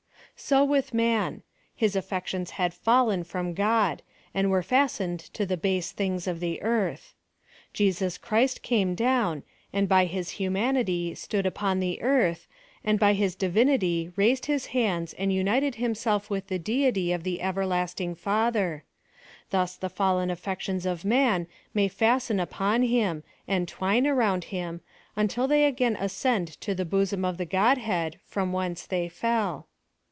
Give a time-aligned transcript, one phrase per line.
[0.35, 1.43] So with man—
[1.75, 4.01] his affections had fallen from God,
[4.33, 7.13] and were fastened to the base thinsfs of the earth.
[7.73, 12.47] Jesus Christ came down, and by his humanity stood upon the earth,
[12.83, 17.39] and by his divinity raised his hands and uiiited limisel/ with the Deity of the
[17.39, 18.83] everlasting Father:
[19.51, 21.45] thus the fallen affections of man
[21.75, 24.81] may fasten upon him, and twine around him,
[25.15, 29.67] until they again ascend to the bosom of the Godhead, from whence they fell.